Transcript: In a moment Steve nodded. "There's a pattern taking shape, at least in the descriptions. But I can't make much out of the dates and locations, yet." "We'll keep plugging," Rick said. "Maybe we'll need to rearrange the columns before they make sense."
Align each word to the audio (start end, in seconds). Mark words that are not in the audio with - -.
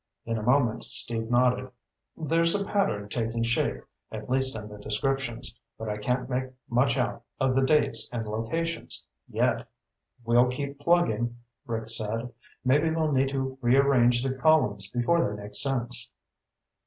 In 0.25 0.35
a 0.35 0.41
moment 0.41 0.83
Steve 0.83 1.29
nodded. 1.29 1.69
"There's 2.17 2.59
a 2.59 2.65
pattern 2.65 3.07
taking 3.07 3.43
shape, 3.43 3.83
at 4.11 4.31
least 4.31 4.55
in 4.57 4.67
the 4.67 4.79
descriptions. 4.79 5.59
But 5.77 5.89
I 5.89 5.99
can't 5.99 6.27
make 6.27 6.45
much 6.67 6.97
out 6.97 7.21
of 7.39 7.55
the 7.55 7.61
dates 7.63 8.11
and 8.11 8.27
locations, 8.27 9.03
yet." 9.27 9.67
"We'll 10.25 10.47
keep 10.47 10.79
plugging," 10.79 11.37
Rick 11.67 11.87
said. 11.89 12.33
"Maybe 12.65 12.89
we'll 12.89 13.11
need 13.11 13.29
to 13.29 13.59
rearrange 13.61 14.23
the 14.23 14.33
columns 14.33 14.89
before 14.89 15.23
they 15.35 15.39
make 15.39 15.53
sense." 15.53 16.09